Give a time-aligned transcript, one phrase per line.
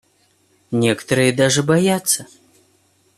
[0.71, 2.25] Некоторые даже боятся.